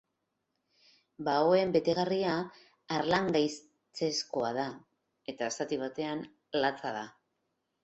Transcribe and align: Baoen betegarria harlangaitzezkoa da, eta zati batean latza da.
Baoen 1.27 1.73
betegarria 1.75 2.31
harlangaitzezkoa 2.97 4.51
da, 4.61 4.67
eta 5.35 5.53
zati 5.61 5.81
batean 5.87 6.27
latza 6.67 6.99
da. 7.01 7.09